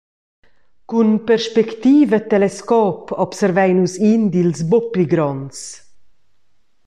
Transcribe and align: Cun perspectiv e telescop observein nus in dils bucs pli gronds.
Cun 0.89 1.09
perspectiv 1.29 2.07
e 2.19 2.21
telescop 2.31 3.01
observein 3.25 3.75
nus 3.77 3.93
in 4.11 4.23
dils 4.33 4.59
bucs 4.69 4.91
pli 4.93 5.05
gronds. 5.13 5.59